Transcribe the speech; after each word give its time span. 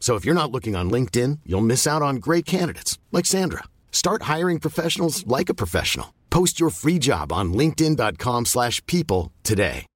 So 0.00 0.16
if 0.16 0.24
you're 0.24 0.42
not 0.42 0.50
looking 0.50 0.74
on 0.74 0.90
LinkedIn, 0.90 1.40
you'll 1.46 1.70
miss 1.72 1.86
out 1.86 2.02
on 2.02 2.16
great 2.16 2.46
candidates 2.46 2.98
like 3.12 3.26
Sandra. 3.26 3.64
Start 3.92 4.22
hiring 4.22 4.58
professionals 4.58 5.24
like 5.26 5.48
a 5.48 5.54
professional. 5.54 6.14
Post 6.30 6.58
your 6.58 6.70
free 6.70 6.98
job 6.98 7.32
on 7.32 7.52
linkedin.com/people 7.52 9.30
today. 9.44 9.86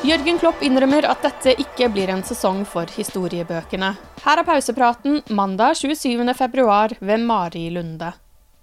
Jørgen 0.00 0.38
Klopp 0.40 0.62
innrømmer 0.64 1.04
at 1.04 1.20
dette 1.20 1.52
ikke 1.60 1.90
blir 1.92 2.08
en 2.08 2.22
sesong 2.24 2.62
for 2.64 2.88
historiebøkene. 2.88 3.90
Her 4.24 4.40
er 4.40 4.46
pausepraten 4.48 5.18
mandag 5.28 5.76
27. 5.76 6.32
februar 6.38 6.94
ved 7.00 7.20
Mari 7.28 7.66
Lunde. 7.74 8.08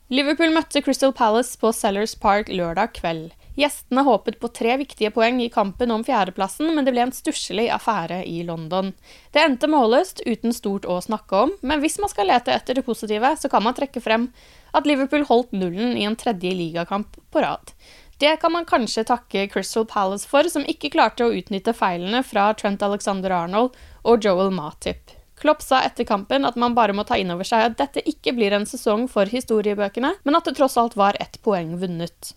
Liverpool 0.09 0.49
møtte 0.55 0.81
Crystal 0.81 1.13
Palace 1.13 1.53
på 1.61 1.69
Sellers 1.77 2.15
Park 2.17 2.49
lørdag 2.49 2.95
kveld. 2.97 3.35
Gjestene 3.57 4.03
håpet 4.05 4.35
på 4.37 4.51
tre 4.53 4.75
viktige 4.77 5.09
poeng 5.15 5.39
i 5.41 5.49
kampen 5.49 5.89
om 5.89 6.03
fjerdeplassen, 6.05 6.69
men 6.75 6.85
det 6.85 6.91
ble 6.93 7.07
en 7.07 7.13
stusslig 7.15 7.65
affære 7.73 8.19
i 8.29 8.43
London. 8.45 8.91
Det 9.33 9.41
endte 9.41 9.69
målløst, 9.71 10.21
uten 10.29 10.53
stort 10.53 10.85
å 10.85 10.99
snakke 11.01 11.39
om, 11.47 11.53
men 11.65 11.81
hvis 11.81 11.97
man 11.97 12.11
skal 12.11 12.29
lete 12.29 12.53
etter 12.53 12.77
det 12.77 12.85
positive, 12.85 13.33
så 13.41 13.49
kan 13.49 13.65
man 13.65 13.73
trekke 13.77 14.03
frem 14.03 14.29
at 14.77 14.85
Liverpool 14.85 15.25
holdt 15.25 15.57
nullen 15.57 15.97
i 15.97 16.05
en 16.05 16.17
tredje 16.19 16.53
ligakamp 16.53 17.17
på 17.33 17.41
rad. 17.41 17.73
Det 18.21 18.35
kan 18.41 18.53
man 18.53 18.65
kanskje 18.69 19.07
takke 19.09 19.47
Crystal 19.49 19.85
Palace 19.89 20.29
for, 20.29 20.45
som 20.53 20.65
ikke 20.69 20.93
klarte 20.93 21.25
å 21.25 21.33
utnytte 21.33 21.73
feilene 21.73 22.21
fra 22.25 22.51
Trent 22.57 22.85
Alexander 22.85 23.33
Arnold 23.41 23.73
og 24.05 24.25
Joel 24.25 24.53
Matip. 24.53 25.17
Klopp 25.37 25.65
sa 25.65 25.81
etter 25.85 26.05
kampen 26.05 26.45
at 26.45 26.57
man 26.57 26.77
bare 26.77 26.93
må 26.97 27.05
ta 27.05 27.17
inn 27.17 27.33
over 27.33 27.45
seg 27.45 27.71
at 27.71 27.81
dette 27.81 28.05
ikke 28.09 28.33
blir 28.37 28.53
en 28.57 28.69
sesong 28.69 29.05
for 29.09 29.29
historiebøkene, 29.29 30.13
men 30.25 30.37
at 30.37 30.49
det 30.49 30.57
tross 30.57 30.77
alt 30.81 30.97
var 30.97 31.17
ett 31.21 31.37
poeng 31.45 31.75
vunnet. 31.81 32.33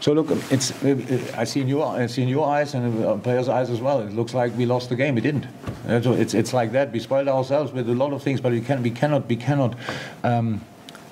So 0.00 0.12
look, 0.12 0.28
it's 0.50 0.72
I 1.34 1.44
see 1.44 1.60
in 1.60 1.68
your 1.68 1.86
I 1.86 2.06
see 2.06 2.22
in 2.22 2.28
your 2.28 2.46
eyes 2.46 2.74
and 2.74 3.04
uh, 3.04 3.16
players' 3.16 3.48
eyes 3.48 3.70
as 3.70 3.80
well. 3.80 4.00
It 4.00 4.12
looks 4.12 4.34
like 4.34 4.56
we 4.56 4.66
lost 4.66 4.88
the 4.88 4.96
game. 4.96 5.14
We 5.14 5.20
didn't. 5.20 5.46
Uh, 5.88 6.00
so 6.00 6.12
it's 6.12 6.34
it's 6.34 6.52
like 6.52 6.72
that. 6.72 6.92
We 6.92 7.00
spoiled 7.00 7.28
ourselves 7.28 7.72
with 7.72 7.88
a 7.88 7.94
lot 7.94 8.12
of 8.12 8.22
things, 8.22 8.40
but 8.40 8.52
we 8.52 8.60
can 8.60 8.82
we 8.82 8.90
cannot 8.90 9.28
we 9.28 9.36
cannot. 9.36 9.74
Um, 10.22 10.60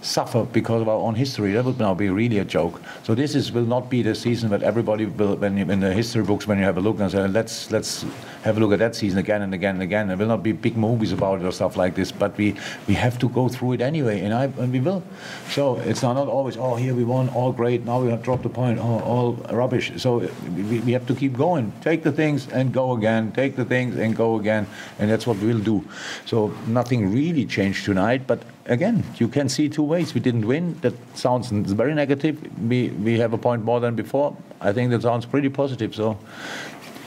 suffer 0.05 0.45
because 0.45 0.83
of 0.83 0.89
our 0.89 0.99
own 0.99 1.15
history. 1.15 1.53
That 1.53 1.65
would 1.65 1.79
now 1.79 1.95
be 1.95 2.11
really 2.11 2.39
a 2.39 2.45
joke. 2.45 2.81
So 3.03 3.15
this 3.15 3.35
is 3.35 3.51
will 3.53 3.65
not 3.65 3.89
be 3.89 4.03
the 4.03 4.15
season 4.15 4.51
that 4.51 4.63
everybody 4.63 5.07
will, 5.07 5.37
when 5.37 5.57
you, 5.57 5.71
in 5.71 5.81
the 5.81 5.93
history 5.93 6.23
books, 6.23 6.47
when 6.47 6.59
you 6.59 6.65
have 6.65 6.77
a 6.77 6.81
look 6.81 7.01
and 7.01 7.11
say, 7.11 7.27
let's 7.27 7.71
let's 7.71 8.05
have 8.43 8.59
a 8.59 8.61
look 8.61 8.73
at 8.73 8.79
that 8.81 8.95
season 8.95 9.19
again 9.19 9.43
and 9.43 9.55
again 9.55 9.77
and 9.77 9.83
again. 9.83 10.09
There 10.09 10.17
will 10.17 10.27
not 10.27 10.43
be 10.43 10.53
big 10.53 10.77
movies 10.77 11.13
about 11.13 11.41
it 11.41 11.47
or 11.47 11.53
stuff 11.53 11.77
like 11.77 11.95
this, 11.95 12.13
but 12.13 12.37
we 12.37 12.55
we 12.87 12.95
have 12.95 13.19
to 13.19 13.29
go 13.29 13.49
through 13.49 13.73
it 13.73 13.81
anyway, 13.81 14.21
and 14.21 14.35
I 14.35 14.45
and 14.63 14.73
we 14.73 14.81
will. 14.81 15.03
So 15.51 15.77
it's 15.79 16.03
not, 16.03 16.15
not 16.15 16.29
always 16.29 16.57
oh 16.57 16.77
here 16.77 16.95
we 16.95 17.05
won, 17.05 17.29
all 17.31 17.53
great. 17.53 17.85
Now 17.85 18.03
we 18.03 18.11
have 18.11 18.23
dropped 18.23 18.45
a 18.45 18.51
point, 18.51 18.79
oh, 18.79 19.01
all 19.01 19.33
rubbish. 19.51 19.93
So 19.97 20.29
we, 20.55 20.81
we 20.81 20.93
have 20.93 21.07
to 21.07 21.15
keep 21.15 21.37
going. 21.37 21.73
Take 21.81 22.03
the 22.03 22.13
things 22.13 22.49
and 22.49 22.73
go 22.73 22.93
again. 22.93 23.33
Take 23.33 23.57
the 23.57 23.65
things 23.65 23.97
and 23.97 24.15
go 24.15 24.39
again, 24.39 24.67
and 24.99 25.11
that's 25.11 25.27
what 25.27 25.39
we'll 25.39 25.65
do. 25.65 25.83
So 26.27 26.53
nothing 26.67 27.13
really 27.13 27.47
changed 27.47 27.85
tonight, 27.85 28.27
but 28.27 28.43
again, 28.67 29.03
you 29.19 29.29
can 29.29 29.49
see 29.49 29.69
two 29.69 29.83
ways. 29.83 30.15
We 30.15 30.21
didn't 30.21 30.47
win. 30.47 30.77
That 30.81 30.95
sounds 31.15 31.51
very 31.51 31.95
negative. 31.95 32.37
We 32.69 32.91
we 33.05 33.19
have 33.19 33.33
a 33.33 33.39
point 33.39 33.65
more 33.65 33.81
than 33.81 33.95
before. 33.95 34.37
I 34.61 34.73
think 34.73 34.91
that 34.91 35.03
sounds 35.03 35.27
pretty 35.27 35.51
positive. 35.51 35.95
So 35.95 36.17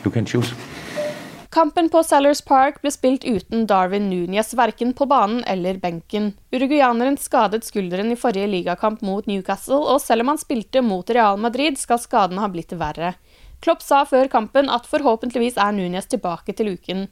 you 0.06 0.12
can 0.12 0.26
choose. 0.26 0.54
Kampen 1.50 1.90
på 1.90 2.04
Sellers 2.04 2.42
Park 2.42 2.82
ble 2.84 2.92
spilt 2.92 3.24
uten 3.26 3.64
Darwin 3.66 4.10
Núñez, 4.12 4.52
verken 4.54 4.92
på 4.94 5.08
banen 5.10 5.44
eller 5.48 5.80
benken. 5.82 6.34
Uruguayaneren 6.52 7.18
skadet 7.18 7.66
skulderen 7.66 8.12
i 8.12 8.18
forrige 8.20 8.50
ligakamp 8.52 9.02
mot 9.02 9.26
Newcastle, 9.26 9.80
og 9.80 10.02
selv 10.04 10.22
om 10.22 10.34
han 10.34 10.42
spilte 10.42 10.84
mot 10.86 11.10
Real 11.10 11.40
Madrid, 11.42 11.80
skal 11.82 12.02
skaden 12.04 12.38
ha 12.38 12.52
blitt 12.52 12.76
verre. 12.78 13.16
Klopp 13.66 13.82
sa 13.82 14.04
før 14.06 14.30
kampen 14.30 14.70
at 14.70 14.86
forhåpentligvis 14.86 15.58
er 15.58 15.74
Núñez 15.74 16.06
tilbake 16.12 16.54
til 16.58 16.76
uken. 16.76 17.08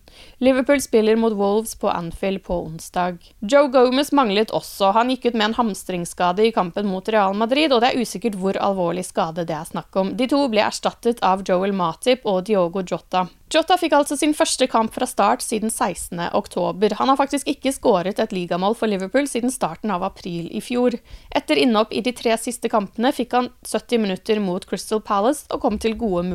Liverpool 0.46 0.82
spiller 0.84 1.18
mot 1.18 1.34
Wolves 1.34 1.74
på 1.82 1.90
Anfield 1.90 2.44
på 2.46 2.60
onsdag. 2.68 3.18
Joe 3.42 3.72
Gomez 3.74 4.12
manglet 4.14 4.54
også. 4.54 4.92
Han 4.94 5.10
gikk 5.10 5.32
ut 5.32 5.40
med 5.40 5.50
en 5.50 5.58
hamstringsskade 5.58 6.46
i 6.46 6.54
kampen 6.56 6.86
mot 6.88 7.10
Real 7.10 7.34
Madrid, 7.34 7.74
og 7.74 7.82
det 7.82 7.92
er 7.92 8.04
usikkert 8.06 8.38
hvor 8.38 8.60
alvorlig 8.62 9.08
skade 9.08 9.48
det 9.50 9.58
er 9.58 9.66
snakk 9.72 9.98
om. 9.98 10.14
De 10.18 10.30
to 10.30 10.44
ble 10.52 10.62
erstattet 10.68 11.24
av 11.26 11.42
Joel 11.48 11.74
Matip 11.74 12.30
og 12.30 12.46
Diogo 12.46 12.86
Jota. 12.86 13.26
Jota 13.54 13.78
fikk 13.78 13.94
altså 13.94 14.18
sin 14.18 14.34
første 14.34 14.66
kamp 14.68 14.94
fra 14.94 15.06
start 15.08 15.44
siden 15.46 15.70
16. 15.70 16.18
oktober. 16.34 16.96
Han 17.00 17.12
har 17.12 17.20
faktisk 17.20 17.48
ikke 17.50 17.74
skåret 17.76 18.20
et 18.20 18.34
ligamål 18.34 18.74
for 18.78 18.90
Liverpool 18.90 19.30
siden 19.30 19.54
starten 19.54 19.94
av 19.94 20.04
april 20.04 20.50
i 20.50 20.62
fjor. 20.66 20.98
Etter 21.30 21.62
innhopp 21.62 21.94
i 21.94 22.02
de 22.06 22.14
tre 22.18 22.34
siste 22.42 22.72
kampene 22.74 23.14
fikk 23.16 23.38
han 23.38 23.52
70 23.62 24.02
minutter 24.02 24.42
mot 24.44 24.66
Crystal 24.66 25.02
Palace 25.02 25.46
og 25.54 25.62
kom 25.66 25.78
til 25.82 25.98
gode 25.98 26.26
muligheter. 26.26 26.35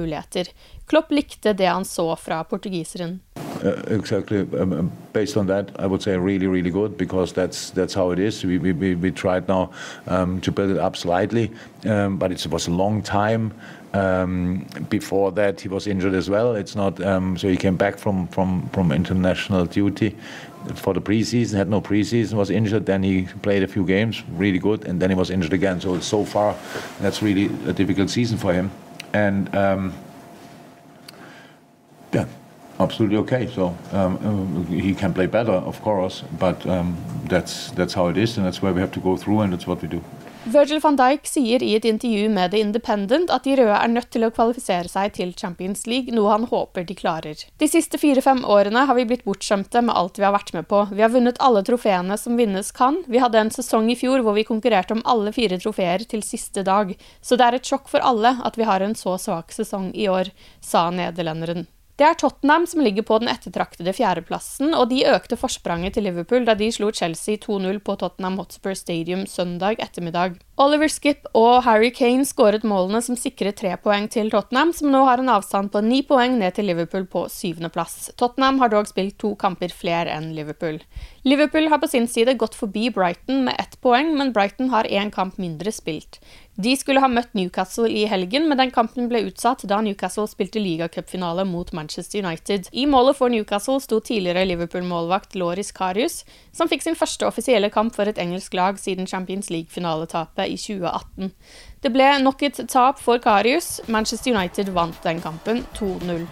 Klopp 0.90 1.10
likte 1.10 1.52
det 1.52 1.68
han 1.68 1.84
så 1.84 2.14
fra 2.16 2.42
portugiseren. 2.44 3.20
Uh, 3.62 3.82
exactly. 3.88 4.40
Um, 4.58 4.72
um, 4.72 4.92
based 5.12 5.36
on 5.36 5.46
that, 5.46 5.70
I 5.78 5.86
would 5.86 6.02
say 6.02 6.16
really, 6.16 6.46
really 6.46 6.70
good 6.70 6.96
because 6.96 7.32
that's 7.32 7.70
that's 7.70 7.94
how 7.94 8.10
it 8.10 8.18
is. 8.18 8.44
We 8.44 8.58
we, 8.58 8.72
we, 8.72 8.94
we 8.94 9.10
tried 9.10 9.48
now 9.48 9.70
um, 10.06 10.40
to 10.40 10.50
build 10.50 10.70
it 10.70 10.78
up 10.78 10.96
slightly, 10.96 11.50
um, 11.84 12.16
but 12.16 12.32
it 12.32 12.46
was 12.46 12.68
a 12.68 12.70
long 12.70 13.02
time. 13.02 13.52
Um, 13.92 14.66
before 14.88 15.32
that, 15.32 15.60
he 15.60 15.68
was 15.68 15.86
injured 15.86 16.14
as 16.14 16.30
well. 16.30 16.54
It's 16.54 16.74
not 16.74 17.00
um, 17.02 17.36
so 17.36 17.48
he 17.48 17.56
came 17.56 17.76
back 17.76 17.98
from 17.98 18.28
from 18.28 18.68
from 18.72 18.92
international 18.92 19.66
duty 19.66 20.16
for 20.74 20.94
the 20.94 21.00
preseason. 21.00 21.56
Had 21.56 21.68
no 21.68 21.80
preseason, 21.80 22.34
was 22.34 22.50
injured. 22.50 22.86
Then 22.86 23.02
he 23.02 23.28
played 23.42 23.62
a 23.62 23.68
few 23.68 23.84
games, 23.84 24.22
really 24.38 24.58
good, 24.58 24.86
and 24.86 25.00
then 25.00 25.10
he 25.10 25.16
was 25.16 25.30
injured 25.30 25.52
again. 25.52 25.80
So 25.80 26.00
so 26.00 26.24
far, 26.24 26.54
that's 27.00 27.22
really 27.22 27.50
a 27.66 27.72
difficult 27.72 28.10
season 28.10 28.38
for 28.38 28.54
him. 28.54 28.70
And 29.12 29.50
yeah, 32.12 32.26
absolutely 32.78 33.16
okay. 33.18 33.46
So 33.46 33.76
um, 33.92 34.66
he 34.66 34.94
can 34.94 35.14
play 35.14 35.26
better, 35.26 35.52
of 35.52 35.80
course, 35.82 36.24
but 36.38 36.66
um, 36.66 36.96
that's 37.24 37.70
that's 37.72 37.94
how 37.94 38.08
it 38.08 38.16
is, 38.16 38.36
and 38.36 38.46
that's 38.46 38.62
where 38.62 38.72
we 38.72 38.80
have 38.80 38.92
to 38.92 39.00
go 39.00 39.16
through, 39.16 39.40
and 39.40 39.52
that's 39.52 39.66
what 39.66 39.82
we 39.82 39.88
do. 39.88 40.02
Virgil 40.44 40.80
van 40.80 40.96
Dijk 40.96 41.26
sier 41.28 41.62
i 41.62 41.74
et 41.76 41.84
intervju 41.84 42.28
med 42.32 42.50
The 42.50 42.60
Independent 42.64 43.28
at 43.30 43.44
de 43.44 43.58
røde 43.58 43.76
er 43.76 43.90
nødt 43.92 44.08
til 44.14 44.24
å 44.24 44.30
kvalifisere 44.32 44.88
seg 44.88 45.12
til 45.18 45.34
Champions 45.36 45.84
League, 45.84 46.14
noe 46.16 46.30
han 46.32 46.46
håper 46.48 46.86
de 46.88 46.94
klarer. 46.96 47.42
De 47.60 47.68
siste 47.68 48.00
fire-fem 48.00 48.40
årene 48.48 48.86
har 48.88 48.96
vi 48.96 49.04
blitt 49.10 49.26
bortskjemte 49.28 49.82
med 49.84 49.92
alt 50.00 50.16
vi 50.16 50.24
har 50.24 50.32
vært 50.32 50.54
med 50.56 50.64
på. 50.70 50.86
Vi 50.96 51.04
har 51.04 51.12
vunnet 51.12 51.40
alle 51.44 51.60
trofeene 51.68 52.16
som 52.16 52.40
vinnes 52.40 52.72
kan. 52.72 53.02
Vi 53.06 53.20
hadde 53.20 53.42
en 53.42 53.52
sesong 53.52 53.90
i 53.92 53.98
fjor 54.00 54.24
hvor 54.24 54.38
vi 54.38 54.46
konkurrerte 54.48 54.96
om 54.96 55.04
alle 55.04 55.34
fire 55.36 55.60
trofeer 55.60 56.06
til 56.08 56.24
siste 56.24 56.64
dag. 56.64 56.94
Så 57.20 57.36
det 57.36 57.44
er 57.44 57.58
et 57.58 57.68
sjokk 57.68 57.92
for 57.92 58.00
alle 58.00 58.38
at 58.40 58.56
vi 58.56 58.64
har 58.64 58.80
en 58.80 58.96
så 58.96 59.18
svak 59.20 59.52
sesong 59.52 59.92
i 59.92 60.08
år, 60.08 60.32
sa 60.64 60.88
nederlenderen. 60.88 61.68
Det 62.00 62.06
er 62.08 62.16
Tottenham 62.16 62.64
som 62.64 62.80
ligger 62.80 63.04
på 63.04 63.18
den 63.20 63.28
ettertraktede 63.28 63.92
fjerdeplassen, 63.92 64.70
og 64.72 64.86
de 64.88 65.02
økte 65.04 65.36
forspranget 65.36 65.98
til 65.98 66.06
Liverpool 66.08 66.46
da 66.48 66.54
de 66.56 66.70
slo 66.72 66.88
Chelsea 66.96 67.36
2-0 67.36 67.76
på 67.84 67.96
Tottenham 68.00 68.38
Hotspur 68.40 68.72
Stadium 68.72 69.26
søndag 69.28 69.76
ettermiddag. 69.84 70.38
Oliver 70.58 70.90
Skip 70.92 71.24
og 71.38 71.62
Harry 71.64 71.88
Kane 71.94 72.26
skåret 72.28 72.66
målene 72.68 73.00
som 73.04 73.16
sikret 73.16 73.56
tre 73.60 73.70
poeng 73.80 74.08
til 74.12 74.28
Tottenham, 74.32 74.74
som 74.76 74.90
nå 74.92 75.04
har 75.06 75.22
en 75.22 75.30
avstand 75.32 75.70
på 75.72 75.80
ni 75.86 76.02
poeng 76.04 76.36
ned 76.40 76.56
til 76.56 76.68
Liverpool 76.68 77.06
på 77.08 77.22
syvendeplass. 77.32 78.10
Tottenham 78.20 78.58
har 78.60 78.72
dog 78.74 78.90
spilt 78.90 79.16
to 79.22 79.32
kamper 79.40 79.72
flere 79.72 80.12
enn 80.12 80.34
Liverpool. 80.36 80.82
Liverpool 81.24 81.70
har 81.72 81.80
på 81.80 81.88
sin 81.88 82.10
side 82.10 82.36
gått 82.40 82.58
forbi 82.58 82.90
Brighton 82.92 83.44
med 83.46 83.56
ett 83.62 83.78
poeng, 83.80 84.12
men 84.18 84.34
Brighton 84.36 84.68
har 84.74 84.90
én 84.90 85.12
kamp 85.14 85.40
mindre 85.40 85.72
spilt. 85.72 86.20
De 86.60 86.74
skulle 86.76 87.00
ha 87.00 87.08
møtt 87.08 87.30
Newcastle 87.32 87.88
i 87.88 88.02
helgen, 88.10 88.44
men 88.50 88.58
den 88.60 88.72
kampen 88.74 89.06
ble 89.08 89.22
utsatt 89.30 89.62
da 89.70 89.78
Newcastle 89.80 90.26
spilte 90.28 90.60
ligacupfinale 90.60 91.46
mot 91.48 91.70
Manchester 91.72 92.20
United. 92.20 92.68
I 92.76 92.84
målet 92.90 93.16
for 93.16 93.32
Newcastle 93.32 93.78
sto 93.80 94.00
tidligere 94.04 94.44
Liverpool-målvakt 94.50 95.38
Loris 95.40 95.72
Carius, 95.72 96.20
som 96.52 96.68
fikk 96.68 96.84
sin 96.84 96.98
første 96.98 97.24
offisielle 97.24 97.70
kamp 97.72 97.94
for 97.96 98.10
et 98.10 98.20
engelsk 98.20 98.56
lag 98.58 98.80
siden 98.82 99.08
Champions 99.08 99.48
League-finaletapet 99.48 100.49
i 100.50 100.58
2018. 100.58 101.30
Det 101.80 101.92
ble 101.94 102.10
nok 102.22 102.42
et 102.46 102.60
tap 102.68 103.00
for 103.00 103.22
Karius. 103.22 103.80
Manchester 103.88 104.34
United 104.34 104.72
vant 104.76 104.98
den 105.06 105.22
kampen 105.22 105.64
2-0. 105.78 106.26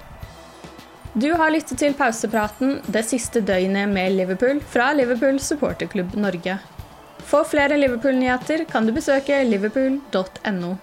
Du 1.18 1.30
har 1.34 1.50
lyttet 1.50 1.80
til 1.80 1.94
pausepraten 1.98 2.80
det 2.86 3.04
siste 3.08 3.40
døgnet 3.40 3.88
med 3.90 4.12
Liverpool 4.18 4.60
fra 4.60 4.90
Liverpool 4.92 5.40
supporterklubb 5.40 6.14
Norge. 6.20 6.58
For 7.28 7.44
flere 7.48 7.78
Liverpool-nyheter 7.80 8.64
kan 8.70 8.86
du 8.86 8.92
besøke 8.92 9.40
liverpool.no. 9.44 10.76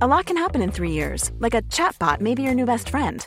A 0.00 0.06
lot 0.06 0.26
can 0.26 0.36
happen 0.36 0.62
in 0.62 0.70
three 0.70 0.92
years, 0.92 1.32
like 1.40 1.54
a 1.54 1.62
chatbot 1.62 2.20
may 2.20 2.36
be 2.36 2.42
your 2.42 2.54
new 2.54 2.66
best 2.66 2.88
friend. 2.88 3.26